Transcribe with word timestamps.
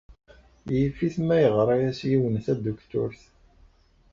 Yif-it 0.73 1.15
ma 1.25 1.37
yeɣra-as 1.43 1.99
yiwen 2.09 2.35
Tadukturt. 2.45 3.21